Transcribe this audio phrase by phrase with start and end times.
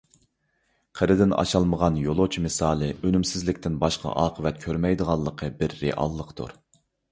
[0.99, 6.61] «قىردىن ئاشالمىغان يولۇچى» مىسالى ئۈنۈمسىزلىكتىن باشقا ئاقىۋەت كۆرمەيدىغانلىقى بىر رېئاللىقتۇر.